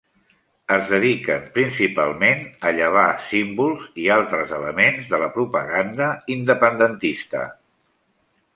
Es 0.75 0.85
dediquen 0.91 1.43
principalment 1.57 2.41
a 2.69 2.71
llevar 2.79 3.05
símbols 3.27 3.85
i 4.05 4.09
altres 4.17 4.55
elements 4.61 5.13
de 5.15 5.23
la 5.25 5.31
propaganda 5.39 6.11
independentista. 6.37 7.47